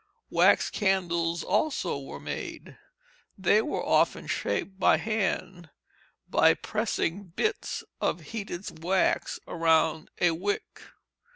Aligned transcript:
Wax 0.31 0.71
candles 0.71 1.43
also 1.43 1.99
were 1.99 2.19
made. 2.19 2.75
They 3.37 3.61
were 3.61 3.85
often 3.85 4.25
shaped 4.25 4.79
by 4.79 4.97
hand, 4.97 5.69
by 6.27 6.55
pressing 6.55 7.25
bits 7.25 7.83
of 8.01 8.21
heated 8.33 8.83
wax 8.83 9.39
around 9.47 10.09
a 10.19 10.31
wick. 10.31 10.81